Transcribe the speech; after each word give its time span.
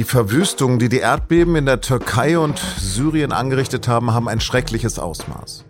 Die 0.00 0.04
Verwüstungen, 0.04 0.78
die 0.78 0.88
die 0.88 1.00
Erdbeben 1.00 1.56
in 1.56 1.66
der 1.66 1.82
Türkei 1.82 2.38
und 2.38 2.58
Syrien 2.58 3.32
angerichtet 3.32 3.86
haben, 3.86 4.14
haben 4.14 4.30
ein 4.30 4.40
schreckliches 4.40 4.98
Ausmaß. 4.98 5.66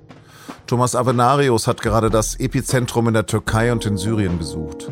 Thomas 0.68 0.94
Avenarius 0.94 1.66
hat 1.66 1.82
gerade 1.82 2.10
das 2.10 2.38
Epizentrum 2.38 3.08
in 3.08 3.14
der 3.14 3.26
Türkei 3.26 3.72
und 3.72 3.85
in 3.87 3.96
Syrien 3.96 4.38
besucht. 4.38 4.88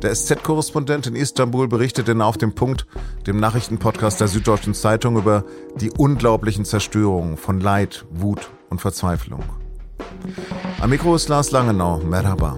Der 0.00 0.14
SZ-Korrespondent 0.14 1.08
in 1.08 1.16
Istanbul 1.16 1.66
berichtete 1.66 2.24
auf 2.24 2.38
dem 2.38 2.54
Punkt, 2.54 2.86
dem 3.26 3.40
Nachrichtenpodcast 3.40 4.20
der 4.20 4.28
Süddeutschen 4.28 4.74
Zeitung, 4.74 5.16
über 5.16 5.42
die 5.80 5.90
unglaublichen 5.90 6.64
Zerstörungen 6.64 7.36
von 7.36 7.60
Leid, 7.60 8.06
Wut 8.10 8.48
und 8.70 8.80
Verzweiflung. 8.80 9.42
Am 10.80 10.90
Mikro 10.90 11.16
ist 11.16 11.28
Lars 11.28 11.50
Langenau. 11.50 11.98
Merhaba. 11.98 12.56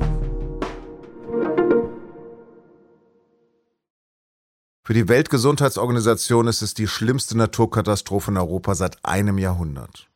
Für 4.90 4.94
die 4.94 5.08
Weltgesundheitsorganisation 5.08 6.48
ist 6.48 6.62
es 6.62 6.74
die 6.74 6.88
schlimmste 6.88 7.38
Naturkatastrophe 7.38 8.32
in 8.32 8.36
Europa 8.36 8.74
seit 8.74 8.98
einem 9.04 9.38
Jahrhundert. 9.38 10.08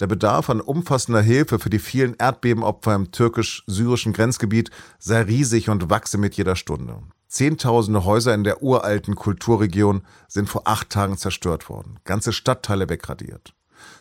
Der 0.00 0.08
Bedarf 0.08 0.50
an 0.50 0.60
umfassender 0.60 1.20
Hilfe 1.20 1.60
für 1.60 1.70
die 1.70 1.78
vielen 1.78 2.16
Erdbebenopfer 2.16 2.96
im 2.96 3.12
türkisch-syrischen 3.12 4.12
Grenzgebiet 4.12 4.72
sei 4.98 5.22
riesig 5.22 5.68
und 5.70 5.88
wachse 5.88 6.18
mit 6.18 6.34
jeder 6.34 6.56
Stunde. 6.56 6.98
Zehntausende 7.28 8.04
Häuser 8.04 8.34
in 8.34 8.42
der 8.42 8.60
uralten 8.60 9.14
Kulturregion 9.14 10.02
sind 10.26 10.48
vor 10.48 10.62
acht 10.64 10.90
Tagen 10.90 11.16
zerstört 11.16 11.68
worden, 11.68 12.00
ganze 12.02 12.32
Stadtteile 12.32 12.88
wegradiert. 12.88 13.54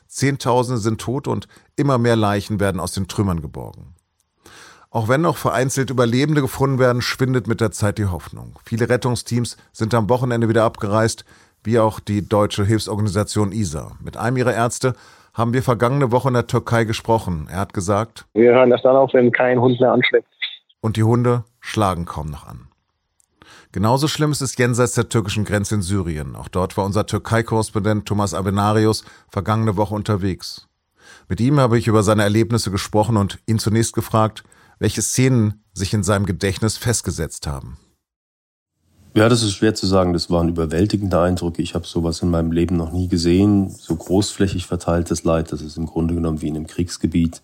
Zehntausende 0.08 0.82
sind 0.82 0.99
tot 0.99 1.27
und 1.27 1.48
immer 1.76 1.99
mehr 1.99 2.16
Leichen 2.16 2.60
werden 2.60 2.82
aus 2.82 2.94
den 2.94 3.08
Trümmern 3.08 3.40
geborgen. 3.40 3.94
Auch 4.94 5.08
wenn 5.08 5.22
noch 5.22 5.38
vereinzelt 5.38 5.90
Überlebende 5.90 6.41
gefunden 6.41 6.77
werden, 6.77 7.02
schwindet 7.02 7.48
mit 7.48 7.62
der 7.62 7.72
Zeit 7.72 7.98
die 7.98 8.08
Hoffnung. 8.08 8.60
Viele 8.66 8.90
Rettungsteams 8.90 9.55
sind 9.71 9.93
am 9.93 10.10
Wochenende 10.10 10.49
wieder 10.49 10.66
abgereist, 10.66 11.24
wie 11.63 11.79
auch 11.79 12.02
die 12.02 12.27
deutsche 12.27 12.66
Hilfsorganisation 12.66 13.54
ISA. 13.54 13.93
Mit 14.04 14.18
einem 14.18 14.35
ihrer 14.35 14.54
Ärzte 14.54 14.93
haben 15.34 15.54
wir 15.54 15.63
vergangene 15.63 16.12
Woche 16.12 16.27
in 16.27 16.34
der 16.34 16.48
Türkei 16.48 16.84
gesprochen. 16.84 17.48
Er 17.49 17.60
hat 17.60 17.74
gesagt, 17.74 18.26
wir 18.34 18.51
hören 18.51 18.70
das 18.70 18.82
dann 18.82 18.98
auf, 18.98 19.13
wenn 19.13 19.32
kein 19.32 19.62
Hund 19.62 19.79
mehr 19.79 19.93
anschlägt. 19.93 20.27
Und 20.82 20.98
die 20.98 21.04
Hunde 21.04 21.46
schlagen 21.62 22.04
kaum 22.04 22.29
noch 22.29 22.46
an. 22.46 22.68
Genauso 23.71 24.10
schlimm 24.10 24.34
ist 24.34 24.41
es 24.41 24.57
jenseits 24.57 24.96
der 24.96 25.07
türkischen 25.07 25.46
Grenze 25.46 25.76
in 25.76 25.82
Syrien. 25.82 26.35
Auch 26.35 26.49
dort 26.49 26.76
war 26.76 26.84
unser 26.84 27.05
Türkei-Korrespondent 27.05 28.05
Thomas 28.05 28.34
Abenarius 28.34 29.05
vergangene 29.29 29.77
Woche 29.77 29.96
unterwegs. 29.96 30.68
Mit 31.29 31.40
ihm 31.40 31.62
habe 31.62 31.77
ich 31.77 31.88
über 31.88 32.04
seine 32.04 32.23
Erlebnisse 32.23 32.71
gesprochen 32.71 33.16
und 33.16 33.40
ihn 33.46 33.57
zunächst 33.57 33.94
gefragt, 33.94 34.44
welche 34.82 35.04
Szenen 35.04 35.63
sich 35.74 35.93
in 35.93 36.01
seinem 36.01 36.26
Gedächtnis 36.26 36.76
festgesetzt 36.76 37.46
haben. 37.46 37.77
Ja, 39.13 39.29
das 39.29 39.43
ist 39.43 39.54
schwer 39.54 39.76
zu 39.76 39.85
sagen. 39.85 40.12
Das 40.13 40.32
waren 40.32 40.49
überwältigende 40.49 41.20
Eindrücke. 41.20 41.62
Ich 41.62 41.76
habe 41.76 41.85
sowas 41.85 42.23
in 42.23 42.32
meinem 42.32 42.51
Leben 42.51 42.77
noch 42.77 42.91
nie 42.91 43.07
gesehen. 43.07 43.70
So 43.70 43.96
großflächig 43.96 44.65
verteiltes 44.65 45.23
Leid, 45.23 45.51
das 45.51 45.62
ist 45.62 45.77
im 45.77 45.85
Grunde 45.85 46.15
genommen 46.15 46.41
wie 46.41 46.48
in 46.48 46.55
einem 46.55 46.65
Kriegsgebiet. 46.65 47.43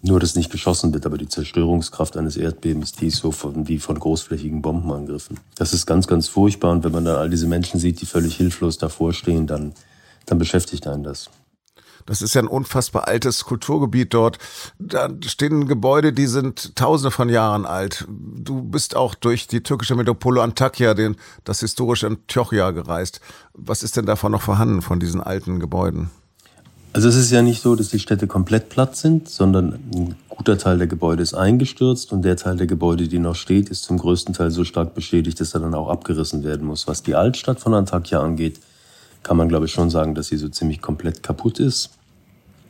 Nur, 0.00 0.18
dass 0.18 0.34
nicht 0.34 0.50
geschossen 0.50 0.94
wird, 0.94 1.04
aber 1.04 1.18
die 1.18 1.28
Zerstörungskraft 1.28 2.16
eines 2.16 2.38
Erdbebens, 2.38 2.92
die 2.92 3.08
ist 3.08 3.18
so 3.18 3.32
von, 3.32 3.68
wie 3.68 3.78
von 3.78 3.98
großflächigen 3.98 4.62
Bombenangriffen. 4.62 5.38
Das 5.56 5.74
ist 5.74 5.84
ganz, 5.84 6.06
ganz 6.06 6.26
furchtbar. 6.26 6.72
Und 6.72 6.84
wenn 6.84 6.92
man 6.92 7.04
dann 7.04 7.16
all 7.16 7.28
diese 7.28 7.46
Menschen 7.46 7.80
sieht, 7.80 8.00
die 8.00 8.06
völlig 8.06 8.36
hilflos 8.36 8.78
davor 8.78 9.12
stehen, 9.12 9.46
dann, 9.46 9.74
dann 10.24 10.38
beschäftigt 10.38 10.86
einen 10.86 11.04
das. 11.04 11.28
Das 12.06 12.22
ist 12.22 12.34
ja 12.34 12.42
ein 12.42 12.48
unfassbar 12.48 13.08
altes 13.08 13.44
Kulturgebiet 13.44 14.14
dort. 14.14 14.38
Da 14.78 15.08
stehen 15.26 15.68
Gebäude, 15.68 16.12
die 16.12 16.26
sind 16.26 16.76
tausende 16.76 17.10
von 17.10 17.28
Jahren 17.28 17.66
alt. 17.66 18.06
Du 18.08 18.62
bist 18.62 18.96
auch 18.96 19.14
durch 19.14 19.46
die 19.46 19.62
türkische 19.62 19.94
Metropole 19.94 20.42
Antakya, 20.42 20.94
den, 20.94 21.16
das 21.44 21.60
historische 21.60 22.06
Antiochia 22.06 22.70
gereist. 22.70 23.20
Was 23.54 23.82
ist 23.82 23.96
denn 23.96 24.06
davon 24.06 24.32
noch 24.32 24.42
vorhanden, 24.42 24.82
von 24.82 25.00
diesen 25.00 25.20
alten 25.20 25.60
Gebäuden? 25.60 26.10
Also 26.94 27.08
es 27.08 27.16
ist 27.16 27.30
ja 27.30 27.40
nicht 27.40 27.62
so, 27.62 27.74
dass 27.74 27.88
die 27.88 27.98
Städte 27.98 28.26
komplett 28.26 28.68
platt 28.68 28.96
sind, 28.96 29.28
sondern 29.28 29.80
ein 29.94 30.14
guter 30.28 30.58
Teil 30.58 30.76
der 30.76 30.86
Gebäude 30.86 31.22
ist 31.22 31.32
eingestürzt 31.32 32.12
und 32.12 32.22
der 32.22 32.36
Teil 32.36 32.56
der 32.56 32.66
Gebäude, 32.66 33.08
die 33.08 33.18
noch 33.18 33.34
steht, 33.34 33.70
ist 33.70 33.84
zum 33.84 33.96
größten 33.96 34.34
Teil 34.34 34.50
so 34.50 34.64
stark 34.64 34.94
beschädigt, 34.94 35.40
dass 35.40 35.54
er 35.54 35.60
dann 35.60 35.74
auch 35.74 35.88
abgerissen 35.88 36.44
werden 36.44 36.66
muss. 36.66 36.86
Was 36.86 37.02
die 37.02 37.14
Altstadt 37.14 37.60
von 37.60 37.72
Antakya 37.72 38.20
angeht, 38.20 38.60
kann 39.22 39.36
man, 39.36 39.48
glaube 39.48 39.66
ich, 39.66 39.72
schon 39.72 39.90
sagen, 39.90 40.14
dass 40.14 40.28
sie 40.28 40.36
so 40.36 40.48
ziemlich 40.48 40.80
komplett 40.80 41.22
kaputt 41.22 41.60
ist. 41.60 41.90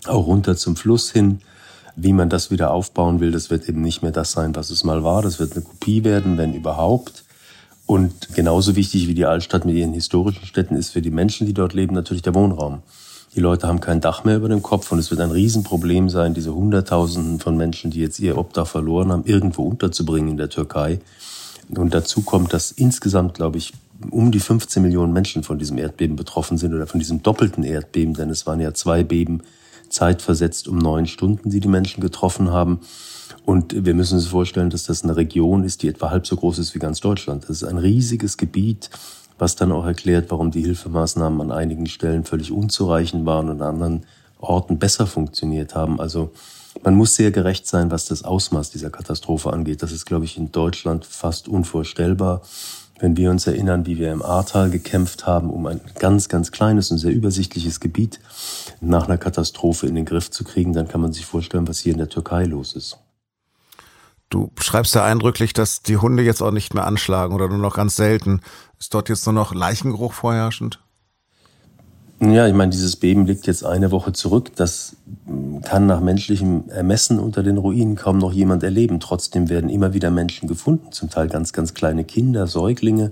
Auch 0.07 0.27
runter 0.27 0.57
zum 0.57 0.77
Fluss 0.77 1.11
hin. 1.11 1.41
Wie 1.95 2.13
man 2.13 2.31
das 2.31 2.51
wieder 2.51 2.73
aufbauen 2.73 3.21
will, 3.21 3.33
das 3.33 3.51
wird 3.51 3.69
eben 3.69 3.83
nicht 3.83 4.03
mehr 4.03 4.13
das 4.13 4.33
sein, 4.33 4.55
was 4.55 4.71
es 4.71 4.83
mal 4.83 5.05
war. 5.05 5.23
Das 5.23 5.39
wird 5.39 5.53
eine 5.53 5.63
Kopie 5.63 6.05
werden, 6.05 6.39
wenn 6.39 6.55
überhaupt. 6.55 7.25
Und 7.87 8.35
genauso 8.35 8.77
wichtig 8.77 9.09
wie 9.09 9.15
die 9.15 9.27
Altstadt 9.27 9.65
mit 9.65 9.75
ihren 9.75 9.93
historischen 9.93 10.47
Städten 10.47 10.77
ist 10.77 10.91
für 10.91 11.03
die 11.03 11.11
Menschen, 11.11 11.47
die 11.47 11.53
dort 11.53 11.75
leben, 11.75 11.95
natürlich 11.95 12.23
der 12.23 12.35
Wohnraum. 12.35 12.83
Die 13.35 13.41
Leute 13.41 13.67
haben 13.67 13.81
kein 13.81 14.01
Dach 14.01 14.25
mehr 14.25 14.37
über 14.37 14.49
dem 14.49 14.63
Kopf 14.63 14.93
und 14.93 14.99
es 14.99 15.11
wird 15.11 15.21
ein 15.21 15.31
Riesenproblem 15.31 16.11
sein, 16.11 16.35
diese 16.35 16.55
Hunderttausenden 16.55 17.41
von 17.41 17.57
Menschen, 17.57 17.91
die 17.91 18.01
jetzt 18.01 18.21
ihr 18.21 18.37
Obdach 18.37 18.67
verloren 18.67 19.11
haben, 19.11 19.25
irgendwo 19.25 19.63
unterzubringen 19.63 20.33
in 20.33 20.37
der 20.37 20.51
Türkei. 20.51 21.01
Und 21.71 21.95
dazu 21.95 22.23
kommt, 22.23 22.53
dass 22.53 22.73
insgesamt, 22.73 23.35
glaube 23.35 23.57
ich, 23.57 23.73
um 24.11 24.33
die 24.33 24.41
15 24.41 24.83
Millionen 24.83 25.13
Menschen 25.13 25.43
von 25.43 25.59
diesem 25.59 25.79
Erdbeben 25.79 26.17
betroffen 26.17 26.59
sind 26.59 26.75
oder 26.75 26.87
von 26.87 27.01
diesem 27.01 27.23
doppelten 27.23 27.65
Erdbeben, 27.65 28.15
denn 28.15 28.31
es 28.31 28.47
waren 28.47 28.61
ja 28.61 28.75
zwei 28.75 29.03
Beben 29.03 29.43
zeitversetzt 29.89 30.69
um 30.69 30.79
neun 30.79 31.07
Stunden, 31.07 31.51
die 31.51 31.61
die 31.61 31.69
Menschen 31.69 32.01
getroffen 32.01 32.51
haben. 32.51 32.81
Und 33.45 33.85
wir 33.85 33.95
müssen 33.95 34.15
uns 34.15 34.29
vorstellen, 34.29 34.71
dass 34.71 34.85
das 34.85 35.03
eine 35.03 35.17
Region 35.17 35.65
ist, 35.65 35.83
die 35.83 35.89
etwa 35.89 36.11
halb 36.11 36.27
so 36.27 36.37
groß 36.37 36.59
ist 36.59 36.75
wie 36.75 36.79
ganz 36.79 37.01
Deutschland. 37.01 37.45
Das 37.45 37.51
ist 37.51 37.65
ein 37.65 37.79
riesiges 37.79 38.37
Gebiet, 38.37 38.91
was 39.39 39.57
dann 39.57 39.73
auch 39.73 39.85
erklärt, 39.85 40.31
warum 40.31 40.51
die 40.51 40.63
Hilfemaßnahmen 40.63 41.41
an 41.41 41.53
einigen 41.53 41.87
Stellen 41.87 42.25
völlig 42.25 42.53
unzureichend 42.53 43.27
waren 43.27 43.49
und 43.49 43.61
an 43.61 43.75
anderen 43.75 44.07
Orten 44.39 44.79
besser 44.79 45.07
funktioniert 45.07 45.75
haben. 45.75 46.01
Also 46.01 46.33
man 46.83 46.95
muss 46.95 47.15
sehr 47.15 47.31
gerecht 47.31 47.67
sein, 47.67 47.91
was 47.91 48.07
das 48.07 48.25
Ausmaß 48.25 48.71
dieser 48.71 48.91
Katastrophe 48.91 49.53
angeht. 49.53 49.83
Das 49.83 49.93
ist, 49.93 50.07
glaube 50.07 50.25
ich, 50.25 50.37
in 50.37 50.53
Deutschland 50.53 51.05
fast 51.05 51.49
unvorstellbar. 51.49 52.43
Wenn 53.03 53.17
wir 53.17 53.33
uns 53.33 53.49
erinnern, 53.49 53.85
wie 53.85 53.99
wir 53.99 54.13
im 54.13 54.23
Ahrtal 54.23 54.71
gekämpft 54.71 55.27
haben, 55.27 55.51
um 55.51 55.67
ein 55.67 55.81
ganz, 55.99 56.29
ganz 56.29 56.53
kleines 56.53 56.93
und 56.93 56.99
sehr 56.99 57.11
übersichtliches 57.11 57.81
Gebiet 57.81 58.21
nach 58.81 59.09
einer 59.09 59.19
Katastrophe 59.19 59.89
in 59.89 59.97
den 59.97 60.05
Griff 60.05 60.31
zu 60.31 60.45
kriegen, 60.45 60.73
dann 60.73 60.87
kann 60.87 61.01
man 61.01 61.13
sich 61.13 61.27
vorstellen, 61.27 61.67
was 61.67 61.81
hier 61.81 61.91
in 61.91 61.99
der 61.99 62.09
Türkei 62.09 62.45
los 62.45 62.75
ist. 62.75 62.99
Du 64.31 64.53
schreibst 64.57 64.95
ja 64.95 65.05
eindrücklich, 65.05 65.53
dass 65.53 65.83
die 65.83 65.97
Hunde 65.97 66.23
jetzt 66.23 66.43
auch 66.43 66.53
nicht 66.53 66.75
mehr 66.75 66.87
anschlagen 66.87 67.35
oder 67.35 67.49
nur 67.49 67.59
noch 67.59 67.75
ganz 67.75 67.97
selten. 67.97 68.41
Ist 68.79 68.95
dort 68.95 69.09
jetzt 69.09 69.27
nur 69.27 69.33
noch 69.33 69.53
Leichengeruch 69.53 70.13
vorherrschend? 70.13 70.79
Ja, 72.25 72.47
ich 72.47 72.55
meine, 72.55 72.71
dieses 72.71 72.95
Beben 72.95 73.27
liegt 73.27 73.49
jetzt 73.49 73.65
eine 73.65 73.91
Woche 73.91 74.13
zurück. 74.13 74.53
Das 74.55 74.95
kann 75.65 75.87
nach 75.87 76.01
menschlichem 76.01 76.69
Ermessen 76.69 77.19
unter 77.19 77.43
den 77.43 77.59
Ruinen 77.59 77.97
kaum 77.97 78.19
noch 78.19 78.33
jemand 78.33 78.63
erleben. 78.63 79.01
Trotzdem 79.01 79.49
werden 79.49 79.69
immer 79.69 79.93
wieder 79.93 80.13
Menschen 80.13 80.47
gefunden, 80.47 80.93
zum 80.93 81.11
Teil 81.11 81.27
ganz, 81.27 81.53
ganz 81.53 81.75
kleine 81.75 82.05
Kinder, 82.05 82.47
Säuglinge, 82.47 83.11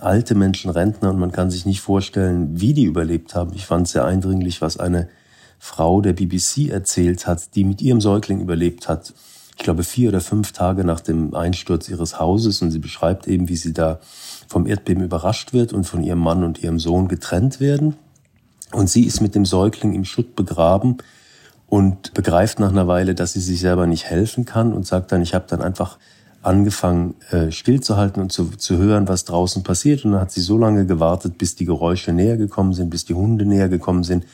alte 0.00 0.34
Menschen, 0.34 0.70
Rentner. 0.70 1.10
Und 1.10 1.18
man 1.18 1.30
kann 1.30 1.50
sich 1.50 1.66
nicht 1.66 1.82
vorstellen, 1.82 2.58
wie 2.58 2.72
die 2.72 2.84
überlebt 2.84 3.34
haben. 3.34 3.52
Ich 3.54 3.66
fand 3.66 3.86
sehr 3.86 4.06
eindringlich, 4.06 4.62
was 4.62 4.78
eine 4.78 5.10
Frau 5.58 6.00
der 6.00 6.14
BBC 6.14 6.70
erzählt 6.70 7.26
hat, 7.26 7.54
die 7.54 7.64
mit 7.64 7.82
ihrem 7.82 8.00
Säugling 8.00 8.40
überlebt 8.40 8.88
hat. 8.88 9.12
Ich 9.58 9.62
glaube, 9.64 9.82
vier 9.82 10.08
oder 10.08 10.22
fünf 10.22 10.52
Tage 10.52 10.84
nach 10.84 11.00
dem 11.00 11.34
Einsturz 11.34 11.90
ihres 11.90 12.18
Hauses. 12.18 12.62
Und 12.62 12.70
sie 12.70 12.78
beschreibt 12.78 13.28
eben, 13.28 13.50
wie 13.50 13.56
sie 13.56 13.74
da 13.74 14.00
vom 14.46 14.66
Erdbeben 14.66 15.04
überrascht 15.04 15.52
wird 15.52 15.74
und 15.74 15.84
von 15.84 16.02
ihrem 16.02 16.20
Mann 16.20 16.44
und 16.44 16.62
ihrem 16.62 16.78
Sohn 16.78 17.08
getrennt 17.08 17.60
werden 17.60 17.96
und 18.72 18.90
sie 18.90 19.04
ist 19.04 19.20
mit 19.20 19.34
dem 19.34 19.44
Säugling 19.44 19.94
im 19.94 20.04
Schutt 20.04 20.36
begraben 20.36 20.98
und 21.68 22.14
begreift 22.14 22.60
nach 22.60 22.70
einer 22.70 22.86
Weile, 22.86 23.14
dass 23.14 23.32
sie 23.32 23.40
sich 23.40 23.60
selber 23.60 23.86
nicht 23.86 24.04
helfen 24.04 24.44
kann 24.44 24.72
und 24.72 24.86
sagt 24.86 25.12
dann, 25.12 25.22
ich 25.22 25.34
habe 25.34 25.46
dann 25.48 25.62
einfach 25.62 25.98
angefangen 26.42 27.14
äh, 27.30 27.50
stillzuhalten 27.50 28.22
und 28.22 28.32
zu, 28.32 28.50
zu 28.50 28.78
hören, 28.78 29.08
was 29.08 29.24
draußen 29.24 29.62
passiert. 29.62 30.04
Und 30.04 30.12
dann 30.12 30.20
hat 30.20 30.30
sie 30.30 30.40
so 30.40 30.56
lange 30.56 30.86
gewartet, 30.86 31.36
bis 31.36 31.56
die 31.56 31.64
Geräusche 31.64 32.12
näher 32.12 32.36
gekommen 32.36 32.72
sind, 32.72 32.90
bis 32.90 33.04
die 33.04 33.14
Hunde 33.14 33.44
näher 33.44 33.68
gekommen 33.68 34.04
sind. 34.04 34.24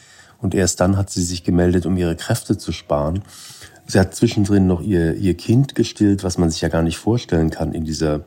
Und 0.41 0.55
erst 0.55 0.81
dann 0.81 0.97
hat 0.97 1.11
sie 1.11 1.23
sich 1.23 1.45
gemeldet, 1.45 1.87
um 1.87 1.97
ihre 1.97 2.17
Kräfte 2.17 2.59
zu 2.59 2.73
sparen. 2.73 3.23
Sie 3.87 3.99
hat 3.99 4.15
zwischendrin 4.15 4.67
noch 4.67 4.83
ihr, 4.83 5.15
ihr 5.15 5.35
Kind 5.35 5.75
gestillt, 5.75 6.25
was 6.25 6.39
man 6.39 6.51
sich 6.51 6.61
ja 6.61 6.69
gar 6.69 6.83
nicht 6.83 6.99
vorstellen 6.99 7.51
kann 7.51 7.73
in 7.73 7.85
dieser, 7.85 8.21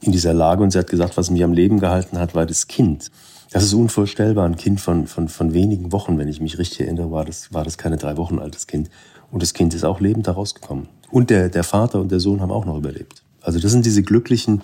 in 0.00 0.12
dieser 0.12 0.34
Lage. 0.34 0.62
Und 0.62 0.70
sie 0.70 0.78
hat 0.78 0.90
gesagt, 0.90 1.16
was 1.16 1.30
mich 1.30 1.42
am 1.42 1.52
Leben 1.52 1.80
gehalten 1.80 2.18
hat, 2.18 2.34
war 2.34 2.46
das 2.46 2.66
Kind. 2.68 3.10
Das 3.50 3.62
ist 3.62 3.74
unvorstellbar. 3.74 4.46
Ein 4.46 4.56
Kind 4.56 4.80
von, 4.80 5.06
von, 5.06 5.28
von 5.28 5.52
wenigen 5.52 5.92
Wochen, 5.92 6.18
wenn 6.18 6.28
ich 6.28 6.40
mich 6.40 6.58
richtig 6.58 6.82
erinnere, 6.82 7.10
war 7.10 7.24
das, 7.24 7.52
war 7.52 7.64
das 7.64 7.78
keine 7.78 7.96
drei 7.96 8.16
Wochen 8.16 8.38
altes 8.38 8.66
Kind. 8.66 8.90
Und 9.30 9.42
das 9.42 9.54
Kind 9.54 9.74
ist 9.74 9.84
auch 9.84 10.00
lebend 10.00 10.26
herausgekommen. 10.26 10.88
Und 11.10 11.30
der, 11.30 11.48
der 11.48 11.64
Vater 11.64 12.00
und 12.00 12.10
der 12.10 12.20
Sohn 12.20 12.40
haben 12.40 12.50
auch 12.50 12.64
noch 12.64 12.76
überlebt. 12.76 13.22
Also 13.40 13.58
das 13.58 13.72
sind 13.72 13.84
diese 13.84 14.02
glücklichen 14.02 14.62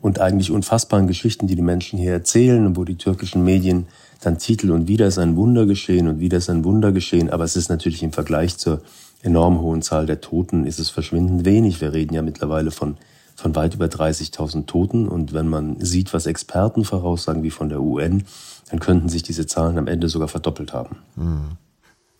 und 0.00 0.20
eigentlich 0.20 0.50
unfassbaren 0.50 1.06
Geschichten, 1.06 1.46
die 1.46 1.56
die 1.56 1.62
Menschen 1.62 1.98
hier 1.98 2.12
erzählen 2.12 2.66
und 2.66 2.76
wo 2.76 2.84
die 2.84 2.96
türkischen 2.96 3.44
Medien 3.44 3.86
dann 4.20 4.38
Titel 4.38 4.70
und 4.70 4.88
wieder 4.88 5.06
ist 5.06 5.18
ein 5.18 5.36
Wunder 5.36 5.66
geschehen 5.66 6.08
und 6.08 6.20
wieder 6.20 6.38
ist 6.38 6.50
ein 6.50 6.64
Wunder 6.64 6.92
geschehen. 6.92 7.30
Aber 7.30 7.44
es 7.44 7.56
ist 7.56 7.68
natürlich 7.68 8.02
im 8.02 8.12
Vergleich 8.12 8.56
zur 8.56 8.82
enorm 9.22 9.60
hohen 9.60 9.82
Zahl 9.82 10.06
der 10.06 10.20
Toten 10.20 10.66
ist 10.66 10.78
es 10.78 10.90
verschwindend 10.90 11.44
wenig. 11.44 11.80
Wir 11.80 11.92
reden 11.92 12.14
ja 12.14 12.22
mittlerweile 12.22 12.70
von 12.70 12.96
von 13.34 13.54
weit 13.54 13.74
über 13.74 13.86
30.000 13.86 14.66
Toten. 14.66 15.08
Und 15.08 15.32
wenn 15.32 15.48
man 15.48 15.80
sieht, 15.80 16.12
was 16.12 16.26
Experten 16.26 16.84
voraussagen, 16.84 17.42
wie 17.42 17.50
von 17.50 17.68
der 17.68 17.80
UN, 17.80 18.24
dann 18.70 18.80
könnten 18.80 19.08
sich 19.08 19.22
diese 19.22 19.46
Zahlen 19.46 19.78
am 19.78 19.86
Ende 19.86 20.08
sogar 20.08 20.28
verdoppelt 20.28 20.72
haben. 20.72 20.96
Hm. 21.16 21.56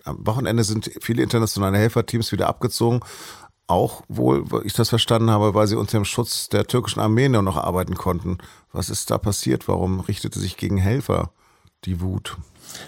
Am 0.04 0.26
Wochenende 0.26 0.64
sind 0.64 0.90
viele 1.00 1.22
internationale 1.22 1.78
Helferteams 1.78 2.30
wieder 2.30 2.48
abgezogen. 2.48 3.00
Auch 3.66 4.02
wohl, 4.08 4.50
weil 4.50 4.66
ich 4.66 4.74
das 4.74 4.90
verstanden 4.90 5.30
habe, 5.30 5.54
weil 5.54 5.66
sie 5.66 5.76
unter 5.76 5.96
dem 5.96 6.04
Schutz 6.04 6.50
der 6.50 6.66
türkischen 6.66 7.00
Armee 7.00 7.30
nur 7.30 7.40
noch 7.40 7.56
arbeiten 7.56 7.94
konnten. 7.94 8.36
Was 8.72 8.90
ist 8.90 9.10
da 9.10 9.16
passiert? 9.16 9.68
Warum 9.68 10.00
richtete 10.00 10.38
sich 10.38 10.58
gegen 10.58 10.76
Helfer 10.76 11.30
die 11.86 12.02
Wut? 12.02 12.36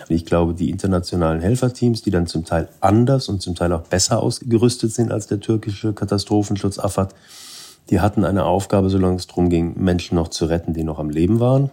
Ich 0.08 0.26
glaube, 0.26 0.52
die 0.52 0.70
internationalen 0.70 1.40
Helferteams, 1.40 2.02
die 2.02 2.10
dann 2.10 2.26
zum 2.26 2.44
Teil 2.44 2.68
anders 2.80 3.28
und 3.28 3.40
zum 3.40 3.54
Teil 3.54 3.72
auch 3.72 3.82
besser 3.82 4.22
ausgerüstet 4.22 4.92
sind 4.92 5.12
als 5.12 5.26
der 5.26 5.40
türkische 5.40 5.94
Katastrophenschutz 5.94 6.78
AFAD, 6.78 7.14
die 7.90 8.00
hatten 8.00 8.24
eine 8.24 8.44
Aufgabe, 8.44 8.90
solange 8.90 9.16
es 9.16 9.26
darum 9.26 9.48
ging, 9.48 9.74
Menschen 9.76 10.16
noch 10.16 10.28
zu 10.28 10.46
retten, 10.46 10.74
die 10.74 10.84
noch 10.84 10.98
am 10.98 11.10
Leben 11.10 11.40
waren. 11.40 11.70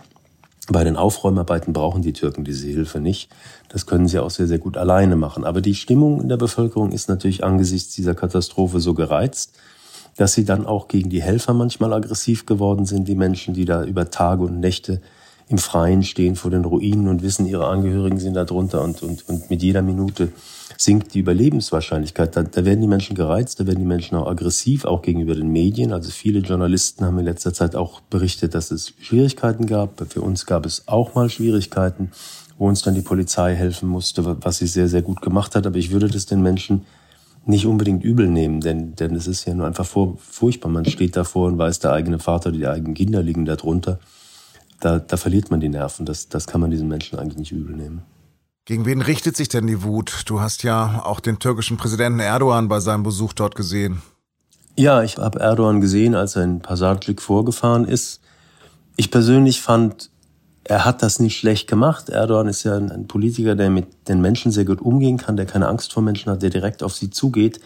Bei 0.69 0.83
den 0.83 0.95
Aufräumarbeiten 0.95 1.73
brauchen 1.73 2.01
die 2.01 2.13
Türken 2.13 2.45
diese 2.45 2.67
Hilfe 2.67 2.99
nicht. 2.99 3.29
Das 3.67 3.85
können 3.85 4.07
sie 4.07 4.19
auch 4.19 4.29
sehr, 4.29 4.47
sehr 4.47 4.59
gut 4.59 4.77
alleine 4.77 5.15
machen. 5.15 5.43
Aber 5.43 5.59
die 5.59 5.75
Stimmung 5.75 6.21
in 6.21 6.29
der 6.29 6.37
Bevölkerung 6.37 6.91
ist 6.91 7.09
natürlich 7.09 7.43
angesichts 7.43 7.93
dieser 7.95 8.15
Katastrophe 8.15 8.79
so 8.79 8.93
gereizt, 8.93 9.53
dass 10.15 10.33
sie 10.33 10.45
dann 10.45 10.65
auch 10.65 10.87
gegen 10.87 11.09
die 11.09 11.21
Helfer 11.21 11.53
manchmal 11.53 11.91
aggressiv 11.91 12.45
geworden 12.45 12.85
sind, 12.85 13.07
die 13.07 13.15
Menschen, 13.15 13.53
die 13.53 13.65
da 13.65 13.83
über 13.83 14.09
Tage 14.09 14.43
und 14.43 14.59
Nächte 14.59 15.01
im 15.53 15.59
Freien 15.59 16.01
stehen 16.01 16.35
vor 16.35 16.49
den 16.49 16.65
Ruinen 16.65 17.07
und 17.07 17.21
wissen, 17.21 17.45
ihre 17.45 17.67
Angehörigen 17.67 18.17
sind 18.17 18.33
da 18.33 18.43
drunter 18.43 18.81
und, 18.81 19.03
und, 19.03 19.29
und 19.29 19.51
mit 19.51 19.61
jeder 19.61 19.83
Minute 19.83 20.29
sinkt 20.77 21.13
die 21.13 21.19
Überlebenswahrscheinlichkeit. 21.19 22.35
Da, 22.35 22.41
da 22.41 22.65
werden 22.65 22.81
die 22.81 22.87
Menschen 22.87 23.15
gereizt, 23.15 23.59
da 23.59 23.67
werden 23.67 23.77
die 23.77 23.85
Menschen 23.85 24.17
auch 24.17 24.25
aggressiv, 24.25 24.83
auch 24.83 25.03
gegenüber 25.03 25.35
den 25.35 25.49
Medien. 25.49 25.93
Also 25.93 26.09
viele 26.09 26.39
Journalisten 26.39 27.05
haben 27.05 27.19
in 27.19 27.25
letzter 27.25 27.53
Zeit 27.53 27.75
auch 27.75 28.01
berichtet, 28.01 28.55
dass 28.55 28.71
es 28.71 28.93
Schwierigkeiten 28.99 29.67
gab. 29.67 30.03
Für 30.09 30.21
uns 30.21 30.47
gab 30.47 30.65
es 30.65 30.87
auch 30.87 31.13
mal 31.13 31.29
Schwierigkeiten, 31.29 32.09
wo 32.57 32.67
uns 32.67 32.81
dann 32.81 32.95
die 32.95 33.01
Polizei 33.01 33.53
helfen 33.53 33.87
musste, 33.89 34.25
was 34.43 34.57
sie 34.57 34.65
sehr, 34.65 34.87
sehr 34.87 35.03
gut 35.03 35.21
gemacht 35.21 35.53
hat. 35.53 35.67
Aber 35.67 35.77
ich 35.77 35.91
würde 35.91 36.07
das 36.07 36.25
den 36.25 36.41
Menschen 36.41 36.81
nicht 37.45 37.67
unbedingt 37.67 38.03
übel 38.03 38.27
nehmen, 38.27 38.59
denn, 38.59 38.95
denn 38.95 39.13
es 39.15 39.27
ist 39.27 39.45
ja 39.45 39.53
nur 39.53 39.67
einfach 39.67 39.85
furchtbar. 39.85 40.69
Man 40.69 40.85
steht 40.85 41.15
davor 41.15 41.47
und 41.47 41.59
weiß, 41.59 41.77
der 41.77 41.91
eigene 41.91 42.17
Vater, 42.17 42.51
die 42.51 42.65
eigenen 42.65 42.95
Kinder 42.95 43.21
liegen 43.21 43.45
da 43.45 43.55
drunter 43.55 43.99
da, 44.83 44.99
da 44.99 45.17
verliert 45.17 45.49
man 45.49 45.59
die 45.59 45.69
Nerven. 45.69 46.05
Das, 46.05 46.29
das 46.29 46.47
kann 46.47 46.61
man 46.61 46.71
diesen 46.71 46.87
Menschen 46.87 47.17
eigentlich 47.17 47.37
nicht 47.37 47.51
übel 47.51 47.75
nehmen. 47.75 48.03
Gegen 48.65 48.85
wen 48.85 49.01
richtet 49.01 49.35
sich 49.35 49.49
denn 49.49 49.67
die 49.67 49.83
Wut? 49.83 50.23
Du 50.25 50.39
hast 50.39 50.63
ja 50.63 51.03
auch 51.03 51.19
den 51.19 51.39
türkischen 51.39 51.77
Präsidenten 51.77 52.19
Erdogan 52.19 52.67
bei 52.67 52.79
seinem 52.79 53.03
Besuch 53.03 53.33
dort 53.33 53.55
gesehen. 53.55 54.01
Ja, 54.77 55.03
ich 55.03 55.17
habe 55.17 55.39
Erdogan 55.39 55.81
gesehen, 55.81 56.15
als 56.15 56.35
er 56.35 56.43
in 56.43 56.59
Pasarcik 56.61 57.21
vorgefahren 57.21 57.85
ist. 57.85 58.21
Ich 58.95 59.11
persönlich 59.11 59.61
fand, 59.61 60.09
er 60.63 60.85
hat 60.85 61.03
das 61.03 61.19
nicht 61.19 61.37
schlecht 61.37 61.67
gemacht. 61.67 62.09
Erdogan 62.09 62.47
ist 62.47 62.63
ja 62.63 62.75
ein 62.75 63.07
Politiker, 63.07 63.55
der 63.55 63.69
mit 63.69 64.07
den 64.07 64.21
Menschen 64.21 64.51
sehr 64.51 64.65
gut 64.65 64.81
umgehen 64.81 65.17
kann, 65.17 65.35
der 65.35 65.45
keine 65.45 65.67
Angst 65.67 65.93
vor 65.93 66.01
Menschen 66.01 66.31
hat, 66.31 66.41
der 66.41 66.49
direkt 66.49 66.83
auf 66.83 66.93
sie 66.93 67.09
zugeht. 67.09 67.59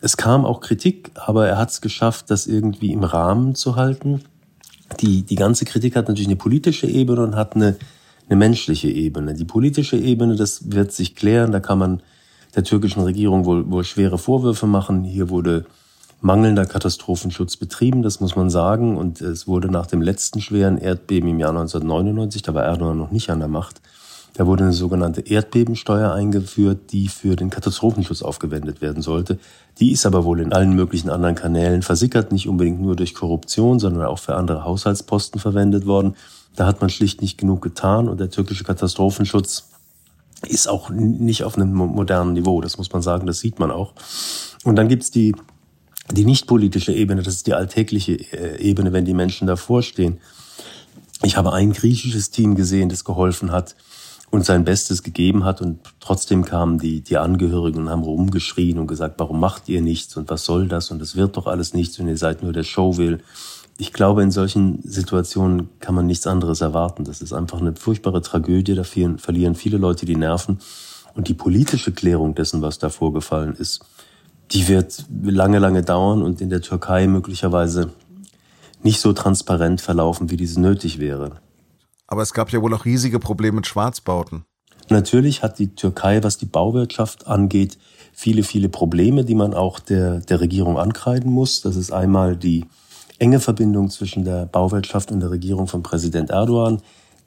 Es 0.00 0.16
kam 0.16 0.44
auch 0.44 0.60
Kritik, 0.60 1.10
aber 1.14 1.46
er 1.46 1.58
hat 1.58 1.70
es 1.70 1.80
geschafft, 1.80 2.30
das 2.30 2.46
irgendwie 2.46 2.92
im 2.92 3.04
Rahmen 3.04 3.54
zu 3.54 3.76
halten 3.76 4.22
die, 5.00 5.22
die 5.22 5.34
ganze 5.34 5.64
Kritik 5.64 5.96
hat 5.96 6.08
natürlich 6.08 6.28
eine 6.28 6.36
politische 6.36 6.86
Ebene 6.86 7.22
und 7.22 7.36
hat 7.36 7.56
eine, 7.56 7.76
eine 8.28 8.36
menschliche 8.36 8.88
Ebene. 8.88 9.34
Die 9.34 9.44
politische 9.44 9.96
Ebene, 9.96 10.36
das 10.36 10.70
wird 10.72 10.92
sich 10.92 11.14
klären, 11.14 11.52
da 11.52 11.60
kann 11.60 11.78
man 11.78 12.02
der 12.54 12.64
türkischen 12.64 13.02
Regierung 13.02 13.44
wohl, 13.44 13.70
wohl 13.70 13.84
schwere 13.84 14.18
Vorwürfe 14.18 14.66
machen. 14.66 15.04
Hier 15.04 15.28
wurde 15.30 15.66
mangelnder 16.20 16.66
Katastrophenschutz 16.66 17.56
betrieben, 17.56 18.02
das 18.02 18.20
muss 18.20 18.36
man 18.36 18.50
sagen. 18.50 18.96
Und 18.96 19.20
es 19.20 19.46
wurde 19.46 19.68
nach 19.68 19.86
dem 19.86 20.02
letzten 20.02 20.40
schweren 20.40 20.78
Erdbeben 20.78 21.28
im 21.28 21.40
Jahr 21.40 21.50
1999, 21.50 22.42
da 22.42 22.54
war 22.54 22.64
Erdogan 22.64 22.98
noch 22.98 23.10
nicht 23.10 23.30
an 23.30 23.40
der 23.40 23.48
Macht, 23.48 23.80
da 24.34 24.46
wurde 24.46 24.64
eine 24.64 24.72
sogenannte 24.72 25.20
Erdbebensteuer 25.20 26.12
eingeführt, 26.12 26.90
die 26.92 27.06
für 27.08 27.36
den 27.36 27.50
Katastrophenschutz 27.50 28.20
aufgewendet 28.22 28.80
werden 28.80 29.00
sollte. 29.00 29.38
Die 29.78 29.92
ist 29.92 30.06
aber 30.06 30.24
wohl 30.24 30.40
in 30.40 30.52
allen 30.52 30.74
möglichen 30.74 31.08
anderen 31.08 31.36
Kanälen 31.36 31.82
versickert, 31.82 32.32
nicht 32.32 32.48
unbedingt 32.48 32.80
nur 32.80 32.96
durch 32.96 33.14
Korruption, 33.14 33.78
sondern 33.78 34.04
auch 34.04 34.18
für 34.18 34.34
andere 34.34 34.64
Haushaltsposten 34.64 35.40
verwendet 35.40 35.86
worden. 35.86 36.16
Da 36.56 36.66
hat 36.66 36.80
man 36.80 36.90
schlicht 36.90 37.22
nicht 37.22 37.38
genug 37.38 37.62
getan 37.62 38.08
und 38.08 38.18
der 38.18 38.28
türkische 38.28 38.64
Katastrophenschutz 38.64 39.68
ist 40.48 40.68
auch 40.68 40.90
nicht 40.90 41.44
auf 41.44 41.56
einem 41.56 41.72
modernen 41.72 42.32
Niveau, 42.32 42.60
das 42.60 42.76
muss 42.76 42.92
man 42.92 43.02
sagen, 43.02 43.26
das 43.26 43.38
sieht 43.38 43.60
man 43.60 43.70
auch. 43.70 43.94
Und 44.64 44.76
dann 44.76 44.88
gibt's 44.88 45.12
die, 45.12 45.34
die 46.10 46.24
nicht 46.24 46.46
politische 46.48 46.92
Ebene, 46.92 47.22
das 47.22 47.34
ist 47.34 47.46
die 47.46 47.54
alltägliche 47.54 48.14
äh, 48.32 48.60
Ebene, 48.60 48.92
wenn 48.92 49.04
die 49.04 49.14
Menschen 49.14 49.46
davor 49.46 49.82
stehen. 49.82 50.18
Ich 51.22 51.36
habe 51.36 51.52
ein 51.52 51.72
griechisches 51.72 52.30
Team 52.30 52.56
gesehen, 52.56 52.88
das 52.88 53.04
geholfen 53.04 53.52
hat, 53.52 53.74
und 54.34 54.44
sein 54.44 54.64
Bestes 54.64 55.04
gegeben 55.04 55.44
hat 55.44 55.62
und 55.62 55.78
trotzdem 56.00 56.44
kamen 56.44 56.78
die, 56.78 57.02
die 57.02 57.18
Angehörigen 57.18 57.82
und 57.82 57.88
haben 57.88 58.02
rumgeschrien 58.02 58.78
und 58.78 58.88
gesagt, 58.88 59.14
warum 59.18 59.38
macht 59.38 59.68
ihr 59.68 59.80
nichts 59.80 60.16
und 60.16 60.28
was 60.28 60.44
soll 60.44 60.66
das 60.66 60.90
und 60.90 61.00
es 61.00 61.14
wird 61.14 61.36
doch 61.36 61.46
alles 61.46 61.72
nichts 61.72 62.00
und 62.00 62.08
ihr 62.08 62.16
seid 62.16 62.42
nur 62.42 62.52
der 62.52 62.64
Show 62.64 62.96
will. 62.96 63.20
Ich 63.78 63.92
glaube, 63.92 64.24
in 64.24 64.32
solchen 64.32 64.82
Situationen 64.82 65.68
kann 65.78 65.94
man 65.94 66.06
nichts 66.06 66.26
anderes 66.26 66.60
erwarten. 66.60 67.04
Das 67.04 67.22
ist 67.22 67.32
einfach 67.32 67.60
eine 67.60 67.76
furchtbare 67.76 68.22
Tragödie. 68.22 68.74
Da 68.74 68.84
verlieren 68.84 69.54
viele 69.54 69.78
Leute 69.78 70.06
die 70.06 70.16
Nerven. 70.16 70.58
Und 71.14 71.28
die 71.28 71.34
politische 71.34 71.92
Klärung 71.92 72.34
dessen, 72.34 72.62
was 72.62 72.78
da 72.78 72.88
vorgefallen 72.88 73.54
ist, 73.54 73.84
die 74.50 74.68
wird 74.68 75.04
lange, 75.22 75.58
lange 75.58 75.82
dauern 75.82 76.22
und 76.22 76.40
in 76.40 76.50
der 76.50 76.60
Türkei 76.60 77.06
möglicherweise 77.06 77.90
nicht 78.82 79.00
so 79.00 79.12
transparent 79.12 79.80
verlaufen, 79.80 80.30
wie 80.30 80.36
dies 80.36 80.56
nötig 80.56 81.00
wäre. 81.00 81.40
Aber 82.06 82.22
es 82.22 82.32
gab 82.32 82.50
ja 82.50 82.60
wohl 82.60 82.74
auch 82.74 82.84
riesige 82.84 83.18
Probleme 83.18 83.56
mit 83.56 83.66
Schwarzbauten. 83.66 84.44
Natürlich 84.90 85.42
hat 85.42 85.58
die 85.58 85.74
Türkei, 85.74 86.22
was 86.22 86.36
die 86.36 86.46
Bauwirtschaft 86.46 87.26
angeht, 87.26 87.78
viele, 88.12 88.42
viele 88.42 88.68
Probleme, 88.68 89.24
die 89.24 89.34
man 89.34 89.54
auch 89.54 89.78
der, 89.78 90.20
der 90.20 90.40
Regierung 90.40 90.78
ankreiden 90.78 91.32
muss. 91.32 91.62
Das 91.62 91.76
ist 91.76 91.92
einmal 91.92 92.36
die 92.36 92.66
enge 93.18 93.40
Verbindung 93.40 93.90
zwischen 93.90 94.24
der 94.24 94.46
Bauwirtschaft 94.46 95.10
und 95.10 95.20
der 95.20 95.30
Regierung 95.30 95.66
von 95.66 95.82
Präsident 95.82 96.30
Erdogan, 96.30 96.82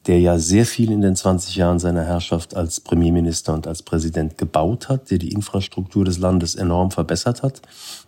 der 0.06 0.20
ja 0.20 0.40
sehr 0.40 0.66
viel 0.66 0.92
in 0.92 1.02
den 1.02 1.16
20 1.16 1.56
Jahren 1.56 1.80
seiner 1.80 2.04
Herrschaft 2.04 2.56
als 2.56 2.80
Premierminister 2.80 3.54
und 3.54 3.68
als 3.68 3.84
Präsident 3.84 4.38
gebaut 4.38 4.88
hat, 4.88 5.12
der 5.12 5.18
die 5.18 5.34
Infrastruktur 5.34 6.06
des 6.06 6.18
Landes 6.18 6.56
enorm 6.56 6.92
verbessert 6.92 7.44
hat 7.44 7.62